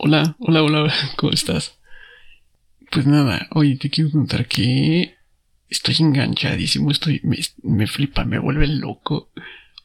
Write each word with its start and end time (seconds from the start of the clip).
Hola, 0.00 0.36
hola, 0.38 0.62
hola, 0.62 0.94
¿cómo 1.16 1.32
estás? 1.32 1.76
Pues 2.92 3.04
nada, 3.04 3.48
oye, 3.50 3.76
te 3.76 3.90
quiero 3.90 4.12
contar 4.12 4.46
que 4.46 5.16
estoy 5.68 5.96
enganchadísimo, 5.98 6.92
estoy, 6.92 7.20
me, 7.64 7.86
flipa, 7.88 8.24
me 8.24 8.38
vuelve 8.38 8.68
loco. 8.68 9.32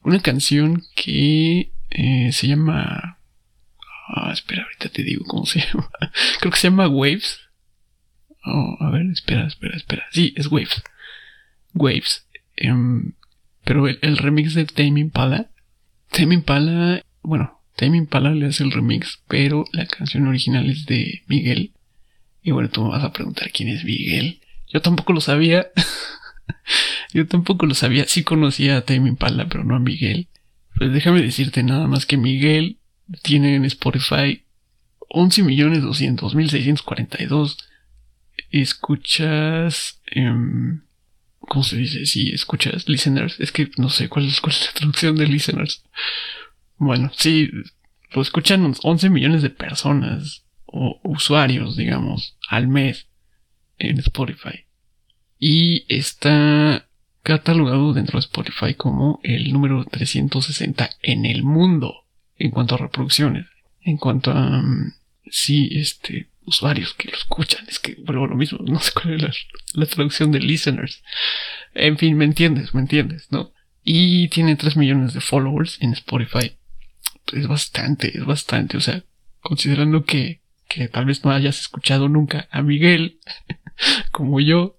Una 0.04 0.20
canción 0.20 0.84
que 0.96 1.72
eh, 1.90 2.32
se 2.32 2.48
llama... 2.48 3.18
Ah, 4.08 4.32
espera, 4.32 4.62
ahorita 4.62 4.90
te 4.90 5.02
digo 5.02 5.26
cómo 5.26 5.48
se 5.48 5.60
llama. 5.66 5.90
Creo 6.40 6.52
que 6.52 6.60
se 6.60 6.70
llama 6.70 6.88
Waves. 6.88 7.40
Oh, 8.46 8.78
a 8.82 8.92
ver, 8.92 9.08
espera, 9.08 9.48
espera, 9.48 9.76
espera. 9.76 10.06
Sí, 10.12 10.36
es 10.38 10.52
Waves. 10.52 10.84
Waves. 11.74 12.28
Em, 12.56 13.14
pero 13.64 13.88
el, 13.88 14.18
remix 14.18 14.54
de 14.54 14.66
Tame 14.66 15.00
Impala. 15.00 15.50
Tame 16.12 16.36
Impala, 16.36 17.02
bueno, 17.24 17.63
Tame 17.76 17.98
Impala 17.98 18.32
le 18.32 18.46
hace 18.48 18.64
el 18.64 18.72
remix, 18.72 19.22
pero 19.28 19.66
la 19.72 19.86
canción 19.88 20.28
original 20.28 20.70
es 20.70 20.86
de 20.86 21.24
Miguel. 21.28 21.72
Y 22.42 22.52
bueno, 22.52 22.70
tú 22.70 22.84
me 22.84 22.90
vas 22.90 23.04
a 23.04 23.14
preguntar 23.14 23.52
quién 23.52 23.70
es 23.70 23.84
Miguel. 23.84 24.40
Yo 24.72 24.82
tampoco 24.82 25.14
lo 25.14 25.22
sabía. 25.22 25.68
Yo 27.14 27.28
tampoco 27.28 27.66
lo 27.66 27.74
sabía. 27.74 28.06
Sí 28.08 28.24
conocía 28.24 28.78
a 28.78 28.82
Tame 28.82 29.10
Impala, 29.10 29.48
pero 29.48 29.64
no 29.64 29.76
a 29.76 29.80
Miguel. 29.80 30.28
Pues 30.76 30.94
déjame 30.94 31.22
decirte 31.22 31.64
nada 31.64 31.88
más 31.88 32.06
que 32.06 32.18
Miguel 32.18 32.78
tiene 33.22 33.56
en 33.56 33.66
Spotify 33.66 34.44
11.200.642 35.10 37.58
escuchas... 38.50 40.02
Eh, 40.08 40.32
¿Cómo 41.40 41.64
se 41.64 41.76
dice? 41.76 42.06
Si 42.06 42.30
escuchas 42.30 42.88
listeners. 42.88 43.38
Es 43.40 43.52
que 43.52 43.70
no 43.78 43.90
sé 43.90 44.08
cuál 44.08 44.28
es, 44.28 44.40
cuál 44.40 44.56
es 44.56 44.66
la 44.66 44.74
traducción 44.74 45.18
de 45.18 45.28
listeners. 45.28 45.84
Bueno, 46.78 47.12
sí, 47.16 47.50
lo 48.12 48.22
escuchan 48.22 48.74
11 48.82 49.10
millones 49.10 49.42
de 49.42 49.50
personas 49.50 50.44
o 50.66 51.00
usuarios, 51.04 51.78
digamos, 51.78 52.38
al 52.50 52.68
mes 52.68 53.08
en 53.78 54.00
Spotify. 54.00 54.66
Y 55.40 55.86
está 55.94 56.88
catalogado 57.22 57.94
dentro 57.94 58.20
de 58.20 58.26
Spotify 58.26 58.74
como 58.76 59.20
el 59.24 59.52
número 59.54 59.86
360 59.86 60.90
en 61.02 61.26
el 61.26 61.44
mundo 61.44 62.06
en 62.38 62.52
cuanto 62.52 62.76
a 62.76 62.80
reproducciones. 62.80 63.48
En 63.82 63.98
cuanto 63.98 64.32
a, 64.32 64.62
mm, 64.62 64.94
sí, 65.30 65.70
este, 65.74 66.30
usuarios 66.46 66.94
que 66.94 67.10
lo 67.10 67.18
escuchan. 67.18 67.66
Es 67.68 67.80
que 67.80 67.96
vuelvo 68.04 68.28
lo 68.28 68.36
mismo, 68.36 68.60
no 68.66 68.80
sé 68.80 68.92
cuál 68.94 69.16
es 69.16 69.48
la, 69.74 69.86
traducción 69.86 70.32
de 70.32 70.40
listeners. 70.40 71.04
En 71.74 71.98
fin, 71.98 72.18
me 72.18 72.26
entiendes, 72.26 72.74
me 72.74 72.82
entiendes, 72.82 73.28
¿no? 73.32 73.52
Y 73.84 74.30
tiene 74.30 74.56
3 74.56 74.78
millones 74.78 75.14
de 75.14 75.22
followers 75.22 75.78
en 75.82 75.94
Spotify. 75.94 76.54
Es 77.32 77.48
bastante, 77.48 78.18
es 78.18 78.26
bastante. 78.26 78.78
O 78.78 78.82
sea, 78.82 79.04
considerando 79.42 80.06
que, 80.06 80.42
que 80.68 80.88
tal 80.88 81.06
vez 81.06 81.24
no 81.24 81.32
hayas 81.32 81.60
escuchado 81.60 82.10
nunca 82.10 82.48
a 82.52 82.62
Miguel, 82.62 83.20
como 84.12 84.40
yo, 84.40 84.78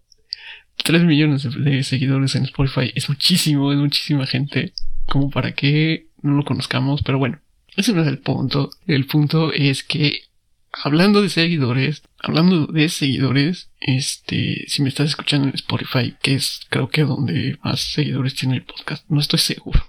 3 0.82 1.04
millones 1.04 1.48
de, 1.56 1.82
seguidores 1.84 2.34
en 2.34 2.44
Spotify 2.44 2.92
es 2.94 3.08
muchísimo, 3.08 3.72
es 3.72 3.78
muchísima 3.78 4.26
gente, 4.26 4.72
como 5.06 5.30
para 5.30 5.52
que 5.52 6.08
no 6.22 6.32
lo 6.34 6.44
conozcamos, 6.44 7.02
pero 7.02 7.18
bueno, 7.18 7.40
ese 7.76 7.92
no 7.92 8.02
es 8.02 8.08
el 8.08 8.18
punto. 8.18 8.70
El 8.86 9.06
punto 9.06 9.52
es 9.52 9.82
que 9.82 10.22
hablando 10.72 11.22
de 11.22 11.28
seguidores, 11.28 12.02
hablando 12.18 12.66
de 12.66 12.88
seguidores, 12.88 13.70
este, 13.80 14.64
si 14.66 14.82
me 14.82 14.88
estás 14.88 15.10
escuchando 15.10 15.48
en 15.48 15.54
Spotify, 15.54 16.14
que 16.22 16.34
es 16.34 16.60
creo 16.68 16.88
que 16.88 17.02
donde 17.02 17.58
más 17.62 17.80
seguidores 17.80 18.34
tiene 18.34 18.56
el 18.56 18.64
podcast, 18.64 19.04
no 19.08 19.20
estoy 19.20 19.38
seguro. 19.38 19.84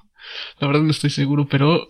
La 0.60 0.68
verdad 0.68 0.84
no 0.84 0.92
estoy 0.92 1.10
seguro, 1.10 1.48
pero 1.48 1.88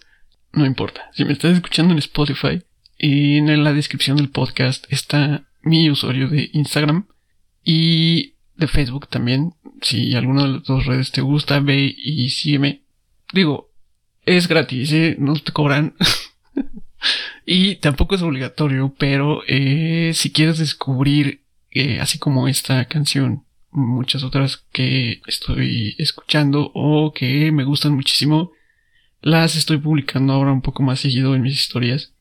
no 0.56 0.66
importa. 0.66 1.10
Si 1.14 1.26
me 1.26 1.34
estás 1.34 1.54
escuchando 1.54 1.94
en 1.94 2.00
Spotify, 2.00 2.64
en 2.98 3.64
la 3.64 3.74
descripción 3.74 4.18
del 4.18 4.30
podcast 4.30 4.86
está 4.90 5.48
mi 5.62 5.90
usuario 5.90 6.28
de 6.28 6.50
Instagram 6.54 7.08
y 7.64 8.36
de 8.56 8.68
Facebook 8.68 9.08
también. 9.10 9.54
Si 9.82 10.16
alguna 10.16 10.44
de 10.44 10.50
las 10.50 10.64
dos 10.64 10.86
redes 10.86 11.12
te 11.12 11.22
gusta, 11.22 11.60
ve 11.60 11.94
y 11.98 12.30
sígueme. 12.30 12.84
Digo, 13.34 13.72
es 14.26 14.48
gratis, 14.48 14.92
¿eh? 14.94 15.16
no 15.20 15.34
te 15.36 15.52
cobran. 15.52 15.96
Y 17.46 17.76
tampoco 17.76 18.16
es 18.16 18.24
obligatorio, 18.24 18.96
pero 18.98 19.44
eh, 19.48 20.12
si 20.16 20.32
quieres 20.32 20.58
descubrir, 20.58 21.44
eh, 21.70 22.00
así 22.00 22.18
como 22.18 22.48
esta 22.48 22.86
canción, 22.86 23.46
muchas 23.70 24.24
otras 24.24 24.66
que 24.72 25.22
estoy 25.28 25.96
escuchando 26.00 26.72
o 26.74 27.14
que 27.14 27.52
me 27.52 27.64
gustan 27.64 27.94
muchísimo, 27.94 28.52
las 29.26 29.56
estoy 29.56 29.80
publicando 29.80 30.34
ahora 30.34 30.52
un 30.52 30.62
poco 30.62 30.84
más 30.84 31.00
seguido 31.00 31.34
en 31.34 31.42
mis 31.42 31.60
historias. 31.60 32.14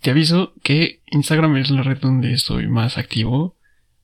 Te 0.00 0.10
aviso 0.10 0.54
que 0.64 1.00
Instagram 1.06 1.56
es 1.56 1.70
la 1.70 1.84
red 1.84 1.98
donde 2.00 2.32
estoy 2.32 2.66
más 2.66 2.98
activo, 2.98 3.56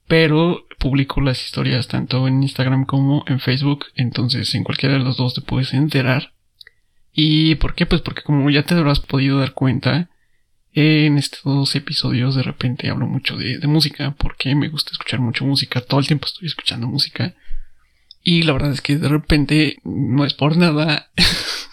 pero 0.06 0.65
publico 0.78 1.21
las 1.21 1.44
historias 1.44 1.88
tanto 1.88 2.28
en 2.28 2.41
Instagram 2.41 2.87
como 2.87 3.25
en 3.26 3.41
Facebook, 3.41 3.87
entonces 3.97 4.54
en 4.54 4.62
cualquiera 4.62 4.94
de 4.94 5.00
los 5.00 5.16
dos 5.16 5.34
te 5.34 5.41
puedes 5.41 5.75
enterar. 5.75 6.32
¿Y 7.12 7.56
por 7.56 7.75
qué? 7.75 7.87
Pues 7.87 8.03
porque 8.03 8.22
como 8.22 8.49
ya 8.50 8.62
te 8.62 8.75
habrás 8.75 9.00
podido 9.00 9.41
dar 9.41 9.53
cuenta, 9.53 10.09
en 10.75 11.19
estos 11.19 11.75
episodios 11.75 12.37
de 12.37 12.44
repente 12.44 12.88
hablo 12.88 13.09
mucho 13.09 13.37
de, 13.37 13.59
música 13.66 14.15
porque 14.16 14.55
me 14.55 14.69
gusta 14.69 14.93
escuchar 14.93 15.19
mucho 15.19 15.44
música, 15.44 15.81
todo 15.81 15.99
el 15.99 16.06
tiempo 16.06 16.26
estoy 16.26 16.47
escuchando 16.47 16.87
música. 16.87 17.34
Y 18.22 18.43
la 18.43 18.53
verdad 18.53 18.70
es 18.70 18.81
que 18.81 18.97
de 18.97 19.09
repente 19.09 19.78
no 19.82 20.25
es 20.25 20.34
por 20.34 20.56
nada, 20.56 21.10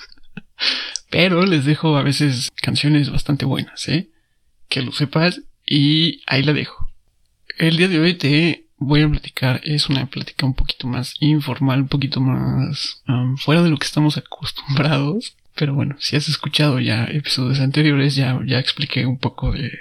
pero 1.09 1.45
les 1.45 1.65
dejo 1.65 1.97
a 1.97 2.03
veces 2.03 2.51
canciones 2.61 3.09
bastante 3.09 3.45
buenas, 3.45 3.87
¿eh? 3.87 4.09
Que 4.69 4.81
lo 4.81 4.91
sepas 4.91 5.41
y 5.65 6.21
ahí 6.27 6.43
la 6.43 6.53
dejo. 6.53 6.89
El 7.57 7.77
día 7.77 7.87
de 7.87 7.99
hoy 7.99 8.15
te 8.15 8.65
voy 8.77 9.01
a 9.01 9.09
platicar, 9.09 9.61
es 9.63 9.89
una 9.89 10.07
plática 10.07 10.45
un 10.45 10.53
poquito 10.53 10.87
más 10.87 11.15
informal, 11.19 11.81
un 11.81 11.87
poquito 11.87 12.19
más 12.19 13.01
fuera 13.37 13.61
de 13.63 13.69
lo 13.69 13.77
que 13.77 13.87
estamos 13.87 14.17
acostumbrados. 14.17 15.35
Pero 15.55 15.73
bueno, 15.73 15.95
si 15.99 16.17
has 16.17 16.27
escuchado 16.27 16.79
ya 16.81 17.05
episodios 17.05 17.61
anteriores, 17.61 18.15
ya, 18.15 18.37
ya 18.45 18.59
expliqué 18.59 19.05
un 19.05 19.17
poco 19.17 19.53
de, 19.53 19.71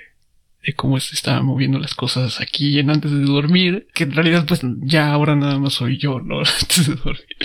de 0.65 0.75
cómo 0.75 0.99
se 0.99 1.15
estaban 1.15 1.45
moviendo 1.45 1.79
las 1.79 1.95
cosas 1.95 2.41
aquí 2.41 2.79
en 2.79 2.91
antes 2.91 3.11
de 3.11 3.21
dormir, 3.21 3.87
que 3.93 4.05
en 4.05 4.13
realidad 4.13 4.47
pues 4.47 4.63
ya 4.81 5.13
ahora 5.13 5.37
nada 5.37 5.59
más 5.59 5.75
soy 5.75 5.99
yo, 5.99 6.21
¿no? 6.21 6.39
Antes 6.61 6.89
de 6.89 6.95
dormir. 6.95 7.37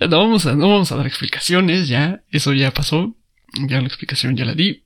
No 0.00 0.18
vamos 0.18 0.46
a, 0.46 0.54
no 0.54 0.68
vamos 0.68 0.90
a 0.90 0.96
dar 0.96 1.06
explicaciones, 1.06 1.88
ya, 1.88 2.22
eso 2.30 2.54
ya 2.54 2.72
pasó, 2.72 3.14
ya 3.68 3.80
la 3.80 3.86
explicación 3.86 4.36
ya 4.36 4.44
la 4.44 4.54
di. 4.54 4.84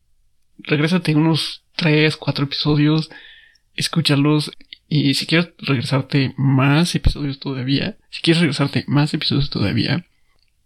Regrésate 0.59 1.15
unos 1.15 1.65
tres, 1.77 2.17
cuatro 2.17 2.45
episodios, 2.45 3.09
escúchalos 3.75 4.51
y 4.89 5.15
si 5.15 5.27
quieres 5.27 5.51
regresarte 5.59 6.35
más 6.37 6.95
episodios 6.97 7.39
todavía, 7.39 7.97
si 8.11 8.21
quieres 8.21 8.41
regresarte 8.41 8.85
más 8.89 9.15
episodios 9.15 9.49
todavía, 9.49 10.07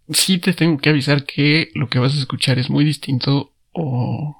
sí 0.09 0.39
te 0.39 0.53
tengo 0.53 0.79
que 0.79 0.89
avisar 0.89 1.25
que 1.25 1.69
lo 1.75 1.87
que 1.87 1.99
vas 1.99 2.15
a 2.15 2.19
escuchar 2.19 2.57
es 2.57 2.69
muy 2.69 2.83
distinto 2.83 3.53
o, 3.71 4.35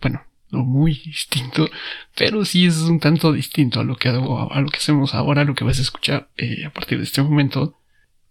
bueno, 0.00 0.22
no 0.50 0.64
muy 0.64 0.94
distinto, 0.94 1.68
pero 2.16 2.44
sí 2.44 2.66
es 2.66 2.78
un 2.78 3.00
tanto 3.00 3.32
distinto 3.32 3.80
a 3.80 3.84
lo 3.84 3.96
que 3.96 4.08
hago, 4.08 4.52
a 4.52 4.60
lo 4.60 4.68
que 4.68 4.78
hacemos 4.78 5.14
ahora, 5.14 5.42
a 5.42 5.44
lo 5.44 5.54
que 5.54 5.64
vas 5.64 5.78
a 5.78 5.82
escuchar 5.82 6.30
eh, 6.36 6.64
a 6.64 6.70
partir 6.70 6.98
de 6.98 7.04
este 7.04 7.22
momento 7.22 7.78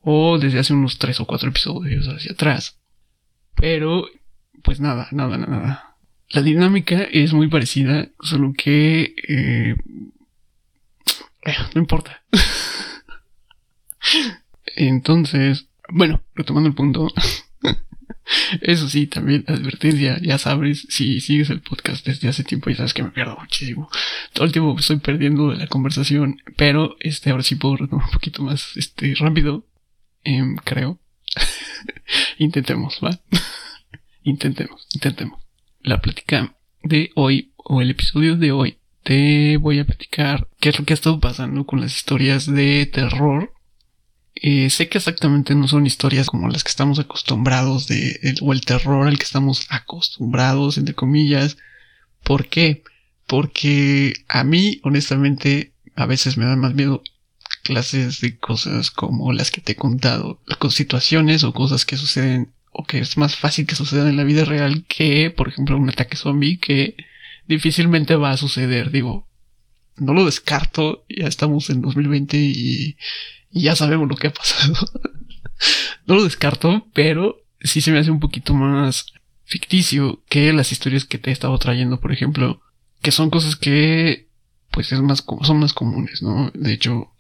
o 0.02 0.38
desde 0.40 0.60
hace 0.60 0.74
unos 0.74 0.98
tres 0.98 1.20
o 1.20 1.26
cuatro 1.26 1.50
episodios 1.50 2.08
hacia 2.08 2.32
atrás. 2.32 2.80
Pero, 3.56 4.08
pues 4.64 4.80
nada, 4.80 5.08
nada, 5.12 5.38
nada. 5.38 5.96
La 6.30 6.42
dinámica 6.42 7.04
es 7.04 7.34
muy 7.34 7.48
parecida, 7.48 8.10
solo 8.22 8.54
que, 8.58 9.16
eh, 9.28 9.76
eh 11.46 11.56
no 11.74 11.82
importa. 11.82 12.24
Entonces, 14.76 15.68
bueno, 15.90 16.22
retomando 16.36 16.70
el 16.70 16.76
punto. 16.76 17.08
Eso 18.62 18.90
sí, 18.90 19.08
también 19.08 19.46
advertencia, 19.48 20.20
ya 20.22 20.38
sabes, 20.38 20.86
si 20.90 21.22
sigues 21.22 21.50
el 21.50 21.62
podcast 21.62 22.06
desde 22.06 22.28
hace 22.28 22.44
tiempo, 22.44 22.70
ya 22.70 22.78
sabes 22.78 22.94
que 22.94 23.04
me 23.04 23.12
pierdo 23.12 23.38
muchísimo. 23.40 23.90
Todo 24.34 24.46
el 24.46 24.52
tiempo 24.52 24.76
estoy 24.78 24.98
perdiendo 24.98 25.54
la 25.54 25.68
conversación, 25.68 26.42
pero 26.56 26.96
este 27.00 27.30
ahora 27.30 27.44
sí 27.44 27.56
puedo 27.56 27.78
retomar 27.78 28.06
un 28.06 28.12
poquito 28.12 28.44
más 28.44 28.76
este 28.76 29.16
rápido, 29.16 29.66
em, 30.24 30.56
creo. 30.58 31.00
intentemos, 32.38 33.00
¿va? 33.04 33.20
intentemos, 34.24 34.88
intentemos. 34.94 35.42
La 35.82 36.02
plática 36.02 36.56
de 36.84 37.12
hoy, 37.16 37.54
o 37.58 37.82
el 37.82 37.92
episodio 37.92 38.36
de 38.36 38.52
hoy, 38.52 38.78
te 39.04 39.58
voy 39.58 39.80
a 39.80 39.86
platicar 39.86 40.50
qué 40.60 40.70
es 40.70 40.80
lo 40.80 40.86
que 40.86 40.94
ha 40.94 40.96
estado 40.96 41.20
pasando 41.20 41.66
con 41.66 41.80
las 41.80 41.96
historias 41.96 42.46
de 42.46 42.86
terror 42.88 43.54
eh, 44.42 44.70
sé 44.70 44.90
que 44.90 44.98
exactamente 44.98 45.56
no 45.56 45.68
son 45.68 45.86
historias 45.86 46.28
como 46.28 46.50
las 46.50 46.64
que 46.64 46.70
estamos 46.70 47.00
acostumbrados 47.00 47.88
de, 47.88 48.36
o 48.42 48.54
el 48.54 48.62
terror 48.62 49.08
al 49.08 49.18
que 49.18 49.24
estamos 49.24 49.66
acostumbrados, 49.70 50.78
entre 50.78 50.96
comillas. 50.96 51.58
¿Por 52.24 52.48
qué? 52.48 52.84
Porque 53.26 54.14
a 54.28 54.44
mí, 54.44 54.80
honestamente, 54.84 55.74
a 55.96 56.06
veces 56.06 56.38
me 56.38 56.46
da 56.46 56.56
más 56.56 56.74
miedo 56.74 57.04
clases 57.64 58.22
de 58.22 58.38
cosas 58.38 58.92
como 58.92 59.34
las 59.34 59.52
que 59.52 59.62
te 59.62 59.74
he 59.74 59.76
contado, 59.76 60.42
situaciones 60.70 61.44
o 61.44 61.54
cosas 61.54 61.86
que 61.86 61.98
suceden 61.98 62.54
o 62.72 62.86
que 62.86 63.00
es 63.00 63.18
más 63.18 63.36
fácil 63.36 63.66
que 63.66 63.76
sucedan 63.76 64.08
en 64.08 64.18
la 64.18 64.24
vida 64.24 64.46
real 64.46 64.86
que, 64.88 65.32
por 65.32 65.50
ejemplo, 65.50 65.78
un 65.78 65.90
ataque 65.90 66.16
zombie 66.16 66.60
que 66.60 66.96
difícilmente 67.48 68.16
va 68.16 68.32
a 68.32 68.38
suceder. 68.38 68.92
Digo, 68.92 69.28
no 69.98 70.14
lo 70.14 70.26
descarto, 70.26 71.04
ya 71.10 71.28
estamos 71.28 71.70
en 71.70 71.82
2020 71.82 72.38
y, 72.38 72.98
y 73.58 73.64
ya 73.64 73.76
sabemos 73.76 74.08
lo 74.08 74.16
que 74.16 74.28
ha 74.28 74.34
pasado. 74.34 74.76
no 76.06 76.16
lo 76.16 76.24
descarto, 76.24 76.88
pero 76.94 77.42
sí 77.62 77.82
se 77.82 77.92
me 77.92 78.00
hace 78.00 78.12
un 78.12 78.20
poquito 78.20 78.54
más 78.54 79.08
ficticio 79.46 80.22
que 80.30 80.54
las 80.54 80.72
historias 80.72 81.06
que 81.06 81.18
te 81.18 81.30
he 81.30 81.34
estado 81.34 81.58
trayendo, 81.58 82.00
por 82.00 82.12
ejemplo, 82.12 82.62
que 83.02 83.12
son 83.12 83.30
cosas 83.30 83.56
que 83.56 84.28
pues 84.72 84.92
es 84.92 85.02
más 85.02 85.26
son 85.42 85.60
más 85.60 85.74
comunes, 85.74 86.22
¿no? 86.22 86.52
De 86.54 86.74
hecho, 86.74 87.12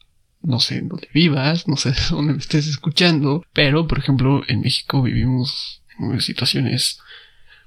no 0.41 0.59
sé 0.59 0.77
en 0.77 0.89
dónde 0.89 1.09
vivas, 1.13 1.67
no 1.67 1.75
sé 1.77 1.93
dónde 2.11 2.33
me 2.33 2.39
estés 2.39 2.67
escuchando, 2.67 3.43
pero 3.53 3.87
por 3.87 3.97
ejemplo, 3.97 4.43
en 4.47 4.61
México 4.61 5.01
vivimos 5.01 5.81
situaciones 6.19 6.99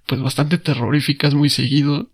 pues 0.07 0.21
bastante 0.21 0.59
terroríficas 0.59 1.35
muy 1.35 1.51
seguido 1.51 2.11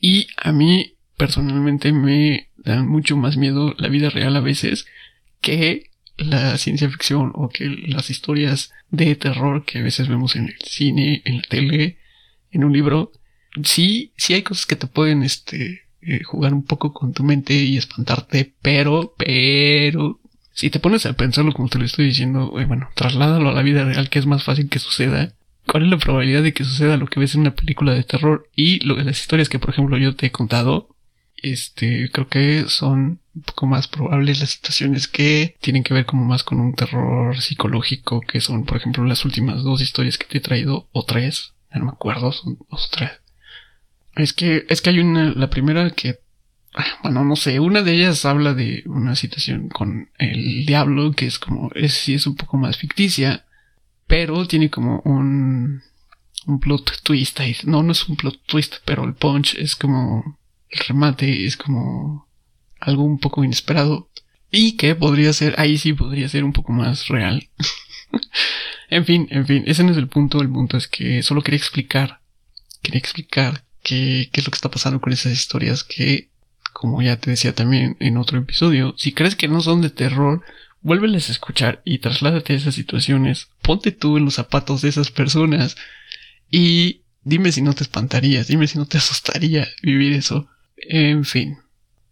y 0.00 0.28
a 0.36 0.52
mí 0.52 0.94
personalmente 1.16 1.92
me 1.92 2.48
da 2.56 2.82
mucho 2.82 3.16
más 3.16 3.36
miedo 3.36 3.74
la 3.78 3.88
vida 3.88 4.08
real 4.08 4.36
a 4.36 4.40
veces 4.40 4.86
que 5.40 5.90
la 6.16 6.58
ciencia 6.58 6.90
ficción 6.90 7.32
o 7.34 7.48
que 7.48 7.66
las 7.66 8.10
historias 8.10 8.72
de 8.90 9.14
terror 9.14 9.64
que 9.64 9.78
a 9.78 9.82
veces 9.82 10.08
vemos 10.08 10.36
en 10.36 10.46
el 10.46 10.56
cine, 10.64 11.22
en 11.24 11.36
la 11.36 11.42
tele, 11.42 11.98
en 12.50 12.64
un 12.64 12.72
libro, 12.72 13.12
sí, 13.62 14.12
sí 14.16 14.34
hay 14.34 14.42
cosas 14.42 14.66
que 14.66 14.76
te 14.76 14.86
pueden, 14.86 15.22
este, 15.22 15.82
eh, 16.00 16.22
jugar 16.24 16.54
un 16.54 16.64
poco 16.64 16.92
con 16.92 17.12
tu 17.12 17.22
mente 17.22 17.54
y 17.54 17.76
espantarte, 17.76 18.54
pero, 18.62 19.14
pero, 19.16 20.20
si 20.52 20.70
te 20.70 20.80
pones 20.80 21.06
a 21.06 21.12
pensarlo 21.12 21.52
como 21.52 21.68
te 21.68 21.78
lo 21.78 21.84
estoy 21.84 22.06
diciendo, 22.06 22.52
eh, 22.58 22.64
bueno, 22.64 22.88
trasládalo 22.94 23.48
a 23.48 23.52
la 23.52 23.62
vida 23.62 23.84
real, 23.84 24.08
que 24.08 24.18
es 24.18 24.26
más 24.26 24.44
fácil 24.44 24.68
que 24.68 24.78
suceda. 24.78 25.34
¿Cuál 25.66 25.84
es 25.84 25.90
la 25.90 25.98
probabilidad 25.98 26.42
de 26.42 26.54
que 26.54 26.64
suceda 26.64 26.96
lo 26.96 27.06
que 27.06 27.20
ves 27.20 27.34
en 27.34 27.42
una 27.42 27.54
película 27.54 27.92
de 27.92 28.02
terror? 28.02 28.48
Y 28.56 28.84
lo, 28.86 28.96
las 28.96 29.20
historias 29.20 29.48
que, 29.48 29.58
por 29.58 29.70
ejemplo, 29.70 29.98
yo 29.98 30.16
te 30.16 30.26
he 30.26 30.32
contado, 30.32 30.96
este, 31.42 32.10
creo 32.10 32.28
que 32.28 32.64
son 32.68 33.20
un 33.34 33.42
poco 33.42 33.66
más 33.66 33.88
probables 33.88 34.40
las 34.40 34.50
situaciones 34.50 35.08
que 35.08 35.56
tienen 35.60 35.84
que 35.84 35.94
ver 35.94 36.06
como 36.06 36.24
más 36.24 36.42
con 36.42 36.60
un 36.60 36.74
terror 36.74 37.40
psicológico, 37.40 38.20
que 38.20 38.40
son, 38.40 38.64
por 38.64 38.78
ejemplo, 38.78 39.04
las 39.04 39.24
últimas 39.24 39.62
dos 39.62 39.80
historias 39.80 40.18
que 40.18 40.26
te 40.26 40.38
he 40.38 40.40
traído, 40.40 40.88
o 40.92 41.04
tres, 41.04 41.54
no 41.72 41.86
me 41.86 41.90
acuerdo, 41.90 42.32
son 42.32 42.58
dos 42.70 42.86
o 42.86 42.96
tres. 42.96 43.12
Es 44.16 44.32
que, 44.32 44.66
es 44.68 44.82
que 44.82 44.90
hay 44.90 44.98
una, 44.98 45.32
la 45.34 45.50
primera 45.50 45.90
que, 45.90 46.18
ah, 46.74 46.98
bueno, 47.02 47.24
no 47.24 47.36
sé, 47.36 47.60
una 47.60 47.82
de 47.82 47.94
ellas 47.94 48.24
habla 48.24 48.54
de 48.54 48.82
una 48.86 49.14
situación 49.14 49.68
con 49.68 50.10
el 50.18 50.66
diablo, 50.66 51.12
que 51.12 51.26
es 51.26 51.38
como, 51.38 51.70
es, 51.74 51.94
sí 51.94 52.14
es 52.14 52.26
un 52.26 52.34
poco 52.34 52.56
más 52.56 52.76
ficticia, 52.76 53.44
pero 54.06 54.46
tiene 54.46 54.70
como 54.70 55.00
un, 55.04 55.82
un 56.46 56.60
plot 56.60 57.02
twist 57.02 57.38
ahí. 57.40 57.54
No, 57.64 57.82
no 57.82 57.92
es 57.92 58.08
un 58.08 58.16
plot 58.16 58.40
twist, 58.46 58.76
pero 58.84 59.04
el 59.04 59.14
punch 59.14 59.54
es 59.54 59.76
como 59.76 60.37
el 60.70 60.78
remate 60.86 61.44
es 61.44 61.56
como 61.56 62.28
algo 62.80 63.02
un 63.02 63.18
poco 63.18 63.44
inesperado 63.44 64.10
y 64.50 64.76
que 64.76 64.94
podría 64.94 65.32
ser, 65.32 65.54
ahí 65.58 65.78
sí 65.78 65.92
podría 65.92 66.28
ser 66.28 66.44
un 66.44 66.52
poco 66.52 66.72
más 66.72 67.08
real. 67.08 67.48
en 68.90 69.04
fin, 69.04 69.28
en 69.30 69.46
fin, 69.46 69.64
ese 69.66 69.84
no 69.84 69.92
es 69.92 69.98
el 69.98 70.08
punto, 70.08 70.40
el 70.40 70.48
punto 70.48 70.76
es 70.76 70.88
que 70.88 71.22
solo 71.22 71.42
quería 71.42 71.58
explicar, 71.58 72.20
quería 72.82 72.98
explicar 72.98 73.64
qué, 73.82 74.30
qué 74.32 74.40
es 74.40 74.46
lo 74.46 74.50
que 74.50 74.56
está 74.56 74.70
pasando 74.70 75.00
con 75.00 75.12
esas 75.12 75.32
historias 75.32 75.84
que, 75.84 76.30
como 76.72 77.02
ya 77.02 77.18
te 77.18 77.30
decía 77.30 77.54
también 77.54 77.96
en 78.00 78.16
otro 78.16 78.38
episodio, 78.38 78.94
si 78.96 79.12
crees 79.12 79.36
que 79.36 79.48
no 79.48 79.60
son 79.60 79.82
de 79.82 79.90
terror, 79.90 80.42
vuélveles 80.80 81.28
a 81.28 81.32
escuchar 81.32 81.82
y 81.84 81.98
trasládate 81.98 82.52
a 82.52 82.56
esas 82.56 82.74
situaciones, 82.74 83.48
ponte 83.62 83.92
tú 83.92 84.16
en 84.16 84.24
los 84.24 84.34
zapatos 84.34 84.82
de 84.82 84.88
esas 84.88 85.10
personas 85.10 85.76
y 86.50 87.02
dime 87.22 87.52
si 87.52 87.62
no 87.62 87.74
te 87.74 87.82
espantarías, 87.82 88.48
dime 88.48 88.66
si 88.66 88.78
no 88.78 88.86
te 88.86 88.98
asustaría 88.98 89.68
vivir 89.82 90.12
eso. 90.12 90.48
En 90.90 91.26
fin, 91.26 91.58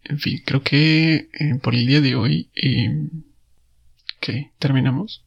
en 0.03 0.19
fin, 0.19 0.39
creo 0.45 0.61
que 0.61 1.29
eh, 1.33 1.55
por 1.63 1.73
el 1.73 1.87
día 1.87 1.99
de 1.99 2.13
hoy, 2.13 2.51
eh, 2.53 3.09
¿qué? 4.19 4.51
¿Terminamos? 4.59 5.25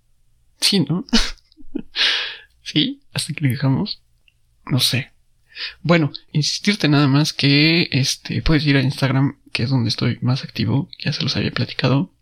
Sí, 0.61 0.79
¿no? 0.79 1.05
sí, 2.63 3.01
hasta 3.13 3.33
que 3.35 3.41
le 3.41 3.51
dejamos. 3.51 4.03
No 4.67 4.79
sé. 4.79 5.11
Bueno, 5.83 6.13
insistirte 6.31 6.87
nada 6.87 7.09
más 7.09 7.33
que 7.33 7.89
este 7.91 8.41
puedes 8.41 8.65
ir 8.67 8.77
a 8.77 8.83
Instagram, 8.83 9.41
que 9.53 9.65
es 9.65 9.71
donde 9.71 9.89
estoy 9.89 10.19
más 10.21 10.45
activo, 10.45 10.89
ya 11.05 11.13
se 11.13 11.25
los 11.25 11.37
había 11.37 11.51
platicado. 11.51 12.13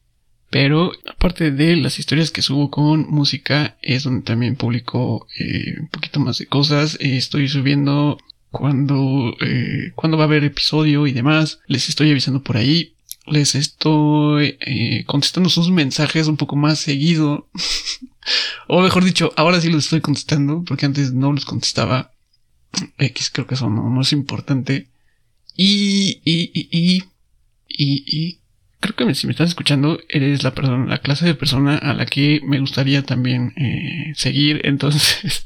Pero 0.49 0.93
aparte 1.07 1.51
de 1.51 1.77
las 1.77 1.99
historias 1.99 2.31
que 2.31 2.41
subo 2.41 2.71
con 2.71 3.07
música, 3.11 3.77
es 3.83 4.05
donde 4.05 4.23
también 4.23 4.57
publico 4.57 5.27
eh, 5.39 5.75
un 5.79 5.89
poquito 5.89 6.21
más 6.21 6.39
de 6.39 6.47
cosas. 6.47 6.97
estoy 7.01 7.49
subiendo 7.49 8.17
cuando, 8.51 9.37
eh, 9.41 9.93
cuando 9.95 10.17
va 10.17 10.25
a 10.25 10.27
haber 10.27 10.45
episodio 10.45 11.07
y 11.07 11.13
demás. 11.13 11.61
Les 11.67 11.89
estoy 11.89 12.11
avisando 12.11 12.43
por 12.43 12.57
ahí. 12.57 12.95
Les 13.27 13.55
estoy 13.55 14.57
eh, 14.61 15.05
contestando 15.07 15.51
sus 15.51 15.71
mensajes 15.71 16.29
un 16.29 16.37
poco 16.37 16.57
más 16.57 16.79
seguido. 16.79 17.49
o 18.69 18.81
mejor 18.81 19.05
dicho, 19.05 19.33
ahora 19.37 19.61
sí 19.61 19.71
los 19.71 19.85
estoy 19.85 20.01
contestando 20.01 20.65
porque 20.67 20.87
antes 20.87 21.13
no 21.13 21.33
los 21.33 21.45
contestaba. 21.45 22.13
X 22.99 23.31
creo 23.33 23.47
que 23.47 23.55
eso 23.55 23.69
no, 23.71 24.01
es 24.01 24.13
importante. 24.13 24.89
Y, 25.57 26.21
y, 26.25 26.51
y, 26.55 26.69
y, 26.71 27.05
y, 27.69 28.05
y 28.07 28.39
creo 28.81 28.95
que 28.95 29.15
si 29.15 29.27
me 29.27 29.33
estás 29.33 29.49
escuchando, 29.49 29.99
eres 30.09 30.43
la 30.43 30.55
persona, 30.55 30.87
la 30.87 30.99
clase 30.99 31.27
de 31.27 31.35
persona 31.35 31.77
a 31.79 31.95
la 31.95 32.07
que 32.07 32.41
me 32.45 32.61
gustaría 32.61 33.03
también 33.03 33.53
eh, 33.57 34.13
seguir. 34.15 34.61
Entonces, 34.65 35.45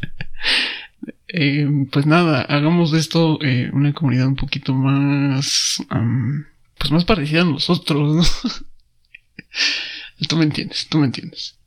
Eh, 1.35 1.67
pues 1.91 2.05
nada, 2.05 2.43
hagamos 2.43 2.93
de 2.93 2.99
esto 2.99 3.39
eh, 3.41 3.71
una 3.73 3.95
comunidad 3.95 4.27
un 4.27 4.37
poquito 4.37 4.75
más, 4.75 5.83
pues 6.77 6.91
más 6.93 7.07
parecida 7.07 7.41
a 7.41 7.47
nosotros, 7.47 8.17
¿no? 8.17 8.59
tú 10.29 10.37
me 10.37 10.45
entiendes, 10.45 10.89
tú 10.91 10.99
me 10.99 11.07
entiendes. 11.07 11.59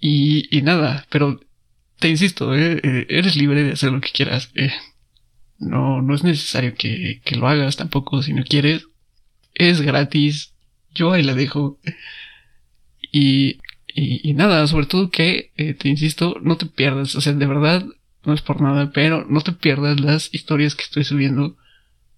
Y, 0.00 0.56
y 0.56 0.62
nada, 0.62 1.04
pero 1.10 1.40
te 1.98 2.10
insisto, 2.10 2.54
eh, 2.54 2.80
eh 2.80 3.06
eres 3.08 3.34
libre 3.34 3.64
de 3.64 3.72
hacer 3.72 3.90
lo 3.90 4.00
que 4.00 4.12
quieras. 4.12 4.52
no, 5.58 6.00
no 6.00 6.14
es 6.14 6.22
necesario 6.22 6.74
que, 6.76 7.20
que 7.24 7.34
lo 7.34 7.48
hagas 7.48 7.76
tampoco 7.76 8.22
si 8.22 8.32
no 8.32 8.44
quieres. 8.44 8.86
Es 9.54 9.80
gratis. 9.80 10.54
Yo 10.94 11.12
ahí 11.12 11.24
la 11.24 11.34
dejo. 11.34 11.80
Y, 13.10 13.58
y, 13.88 14.30
y, 14.30 14.34
nada, 14.34 14.66
sobre 14.68 14.86
todo 14.86 15.10
que, 15.10 15.50
te 15.78 15.88
insisto, 15.88 16.36
no 16.42 16.56
te 16.56 16.66
pierdas. 16.66 17.16
O 17.16 17.20
sea, 17.20 17.32
de 17.32 17.46
verdad, 17.46 17.84
no 18.24 18.32
es 18.32 18.42
por 18.42 18.60
nada, 18.60 18.92
pero 18.92 19.24
no 19.28 19.40
te 19.40 19.52
pierdas 19.52 20.00
las 20.00 20.32
historias 20.32 20.74
que 20.74 20.84
estoy 20.84 21.04
subiendo 21.04 21.56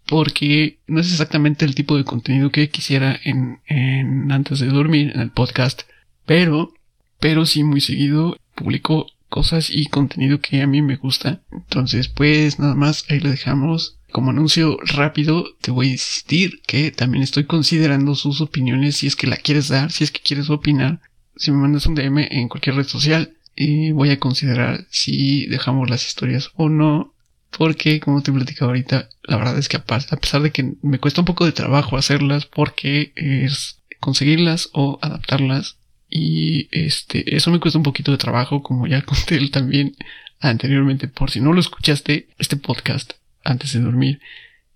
porque 0.07 0.79
no 0.87 1.01
es 1.01 1.11
exactamente 1.11 1.65
el 1.65 1.75
tipo 1.75 1.97
de 1.97 2.05
contenido 2.05 2.51
que 2.51 2.69
quisiera 2.69 3.19
en, 3.25 3.61
en 3.67 4.31
antes 4.31 4.59
de 4.59 4.67
dormir 4.67 5.13
en 5.15 5.21
el 5.21 5.31
podcast, 5.31 5.83
pero, 6.27 6.75
pero 7.21 7.47
sí 7.47 7.65
muy 7.65 7.81
seguido 7.81 8.37
publico 8.55 9.07
cosas 9.29 9.69
y 9.71 9.87
contenido 9.87 10.41
que 10.41 10.63
a 10.63 10.67
mí 10.67 10.81
me 10.81 10.97
gusta. 10.97 11.41
Entonces, 11.51 12.09
pues 12.09 12.61
nada 12.61 12.77
más 12.77 13.05
ahí 13.11 13.19
lo 13.19 13.31
dejamos. 13.31 13.99
Como 14.13 14.31
anuncio 14.31 14.79
rápido, 14.85 15.45
te 15.61 15.73
voy 15.73 15.89
a 15.89 15.93
insistir 15.93 16.61
que 16.69 16.93
también 16.93 17.25
estoy 17.25 17.45
considerando 17.45 18.15
sus 18.15 18.41
opiniones 18.41 18.99
si 18.99 19.09
es 19.09 19.17
que 19.17 19.27
la 19.27 19.37
quieres 19.37 19.67
dar, 19.67 19.91
si 19.91 20.05
es 20.05 20.13
que 20.13 20.21
quieres 20.21 20.51
opinar. 20.51 21.01
Si 21.37 21.51
me 21.51 21.57
mandas 21.57 21.87
un 21.87 21.97
DM 21.97 22.29
en 22.31 22.49
cualquier 22.49 22.77
red 22.77 22.87
social, 22.87 23.34
y 23.57 23.93
voy 23.93 24.11
a 24.11 24.19
considerar 24.19 24.87
si 24.91 25.47
dejamos 25.47 25.91
las 25.91 26.07
historias 26.07 26.51
o 26.55 26.69
no. 26.69 27.15
Porque, 27.57 28.01
como 28.01 28.21
te 28.23 28.31
he 28.31 28.35
platicado 28.35 28.71
ahorita, 28.71 29.09
la 29.23 29.37
verdad 29.37 29.59
es 29.59 29.69
que 29.69 29.77
a 29.77 29.85
pesar 29.85 30.43
de 30.43 30.51
que 30.51 30.75
me 30.83 30.99
cuesta 30.99 31.21
un 31.21 31.25
poco 31.25 31.45
de 31.47 31.53
trabajo 31.53 31.97
hacerlas, 31.97 32.47
porque 32.47 33.13
es 33.15 33.79
conseguirlas 34.01 34.71
o 34.73 34.99
adaptarlas. 35.03 35.77
Y 36.11 36.69
este, 36.73 37.37
eso 37.37 37.51
me 37.51 37.61
cuesta 37.61 37.79
un 37.79 37.85
poquito 37.85 38.11
de 38.11 38.19
trabajo, 38.19 38.63
como 38.63 38.87
ya 38.89 39.03
conté 39.07 39.37
él 39.37 39.51
también 39.51 39.97
anteriormente, 40.41 41.07
por 41.07 41.31
si 41.31 41.41
no 41.41 41.53
lo 41.53 41.61
escuchaste, 41.61 42.29
este 42.39 42.57
podcast 42.57 43.15
antes 43.45 43.73
de 43.73 43.81
dormir 43.81 44.21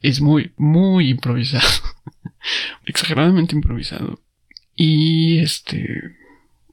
es 0.00 0.20
muy, 0.20 0.52
muy 0.56 1.10
improvisado. 1.10 1.68
Exageradamente 2.86 3.54
improvisado. 3.54 4.20
Y 4.74 5.38
este, 5.38 6.02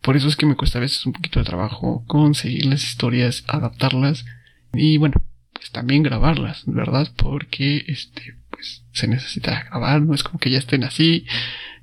por 0.06 0.16
eso 0.16 0.28
es 0.28 0.36
que 0.36 0.46
me 0.46 0.56
cuesta 0.56 0.78
a 0.78 0.82
veces 0.82 1.04
un 1.08 1.14
poquito 1.14 1.40
de 1.40 1.46
trabajo 1.46 2.04
conseguir 2.06 2.68
las 2.68 2.84
historias, 2.84 3.44
adaptarlas 3.48 4.24
y 4.72 5.00
bueno, 5.00 5.20
pues 5.52 5.72
también 5.72 6.04
grabarlas, 6.04 6.62
¿verdad? 6.68 7.12
Porque 7.18 7.84
este, 7.88 8.36
pues 8.52 8.84
se 8.92 9.08
necesita 9.08 9.64
grabar, 9.64 10.04
no 10.04 10.14
es 10.14 10.22
como 10.22 10.38
que 10.38 10.52
ya 10.52 10.60
estén 10.60 10.84
así, 10.84 11.26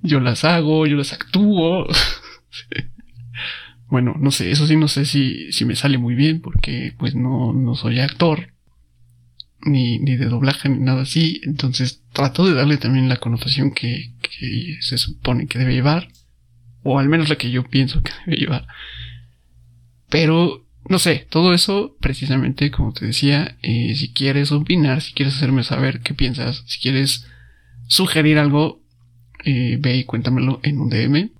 yo 0.02 0.20
las 0.20 0.44
hago, 0.44 0.86
yo 0.86 0.94
las 0.94 1.12
actúo. 1.12 1.88
bueno, 3.88 4.14
no 4.16 4.30
sé, 4.30 4.52
eso 4.52 4.68
sí 4.68 4.76
no 4.76 4.86
sé 4.86 5.04
si, 5.04 5.50
si 5.50 5.64
me 5.64 5.74
sale 5.74 5.98
muy 5.98 6.14
bien 6.14 6.40
porque 6.40 6.94
pues 6.96 7.16
no, 7.16 7.52
no 7.52 7.74
soy 7.74 7.98
actor 7.98 8.52
ni, 9.62 9.98
ni 9.98 10.16
de 10.16 10.26
doblaje 10.26 10.68
ni 10.68 10.78
nada 10.78 11.02
así, 11.02 11.40
entonces 11.42 12.04
trato 12.12 12.46
de 12.46 12.54
darle 12.54 12.76
también 12.76 13.08
la 13.08 13.16
connotación 13.16 13.72
que, 13.72 14.12
que 14.20 14.76
se 14.80 14.96
supone 14.96 15.48
que 15.48 15.58
debe 15.58 15.74
llevar 15.74 16.06
o 16.82 16.98
al 16.98 17.08
menos 17.08 17.28
la 17.28 17.36
que 17.36 17.50
yo 17.50 17.64
pienso 17.64 18.02
que 18.02 18.12
debe 18.26 18.38
llevar. 18.38 18.66
Pero 20.08 20.62
no 20.88 20.98
sé, 20.98 21.26
todo 21.30 21.54
eso 21.54 21.96
precisamente 22.00 22.70
como 22.70 22.92
te 22.92 23.06
decía, 23.06 23.56
eh, 23.62 23.94
si 23.94 24.12
quieres 24.12 24.52
opinar, 24.52 25.00
si 25.00 25.12
quieres 25.12 25.36
hacerme 25.36 25.62
saber 25.62 26.00
qué 26.00 26.14
piensas, 26.14 26.64
si 26.66 26.80
quieres 26.80 27.26
sugerir 27.86 28.38
algo, 28.38 28.82
eh, 29.44 29.78
ve 29.80 29.96
y 29.96 30.04
cuéntamelo 30.04 30.60
en 30.62 30.80
un 30.80 30.88
DM. 30.88 31.30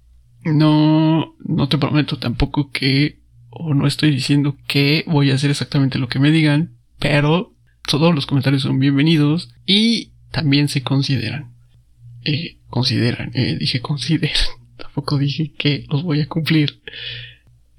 No, 0.45 1.35
no 1.45 1.69
te 1.69 1.79
prometo 1.79 2.19
tampoco 2.19 2.71
que, 2.71 3.21
o 3.51 3.75
no 3.75 3.87
estoy 3.87 4.11
diciendo 4.11 4.57
que 4.67 5.05
voy 5.07 5.31
a 5.31 5.35
hacer 5.35 5.51
exactamente 5.51 5.99
lo 5.99 6.09
que 6.09 6.19
me 6.19 6.31
digan, 6.31 6.77
pero 6.99 7.55
todos 7.87 8.15
los 8.15 8.27
comentarios 8.27 8.63
son 8.63 8.79
bienvenidos 8.79 9.51
y 9.67 10.13
también 10.31 10.69
se 10.69 10.83
consideran. 10.83 11.53
Eh, 12.25 12.59
consideran, 12.69 13.33
dije 13.59 13.81
consideran, 13.81 14.62
tampoco 14.83 15.19
dije 15.19 15.53
que 15.57 15.87
los 15.89 16.03
voy 16.03 16.21
a 16.21 16.29
cumplir. 16.29 16.83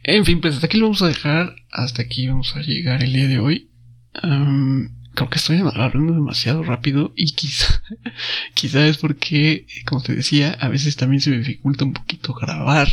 En 0.04 0.26
fin, 0.26 0.42
pues 0.42 0.56
hasta 0.56 0.68
aquí 0.68 0.78
lo 0.78 0.86
vamos 0.86 1.02
a 1.02 1.08
dejar, 1.08 1.56
hasta 1.72 2.02
aquí 2.02 2.28
vamos 2.28 2.56
a 2.56 2.62
llegar 2.62 3.04
el 3.04 3.14
día 3.14 3.28
de 3.28 3.40
hoy. 3.40 3.70
creo 4.14 5.30
que 5.30 5.38
estoy 5.38 5.58
hablando 5.58 6.14
demasiado 6.14 6.64
rápido 6.64 7.14
y 7.16 7.34
quizá, 7.34 7.82
quizá 8.54 8.88
es 8.88 8.98
porque, 8.98 9.66
como 9.86 10.02
te 10.02 10.16
decía, 10.16 10.58
a 10.60 10.68
veces 10.70 10.96
también 10.96 11.22
se 11.22 11.30
me 11.30 11.38
dificulta 11.38 11.86
un 11.86 11.94
poquito 11.94 12.34
grabar. 12.34 12.88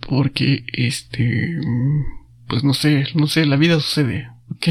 Porque, 0.00 0.64
este, 0.72 1.58
pues 2.46 2.62
no 2.62 2.72
sé, 2.72 3.06
no 3.14 3.26
sé, 3.26 3.44
la 3.46 3.56
vida 3.56 3.80
sucede, 3.80 4.28
¿ok? 4.50 4.68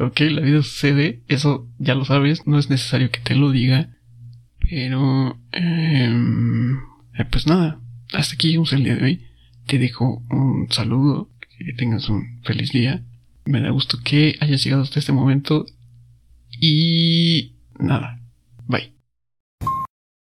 ok, 0.00 0.20
la 0.20 0.40
vida 0.40 0.62
sucede, 0.62 1.22
eso 1.28 1.68
ya 1.78 1.94
lo 1.94 2.04
sabes, 2.04 2.46
no 2.46 2.58
es 2.58 2.70
necesario 2.70 3.10
que 3.10 3.20
te 3.20 3.34
lo 3.34 3.50
diga. 3.50 3.90
Pero, 4.68 5.38
em, 5.52 6.80
eh, 7.18 7.24
pues 7.30 7.46
nada, 7.46 7.80
hasta 8.12 8.34
aquí 8.34 8.48
llegamos 8.48 8.72
el 8.72 8.84
día 8.84 8.96
de 8.96 9.04
hoy. 9.04 9.26
Te 9.66 9.78
dejo 9.78 10.22
un 10.30 10.68
saludo, 10.70 11.30
que 11.40 11.72
tengas 11.72 12.08
un 12.08 12.40
feliz 12.42 12.70
día. 12.70 13.02
Me 13.44 13.60
da 13.60 13.70
gusto 13.70 13.98
que 14.02 14.36
hayas 14.40 14.62
llegado 14.64 14.82
hasta 14.82 14.98
este 14.98 15.12
momento. 15.12 15.66
Y 16.60 17.56
nada, 17.78 18.20
bye. 18.66 18.95